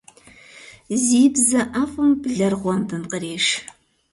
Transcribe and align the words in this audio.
Зи 1.03 1.21
бзэ 1.33 1.61
IэфIым 1.81 2.11
блэр 2.21 2.53
гъуэмбым 2.61 3.03
къреш. 3.11 3.45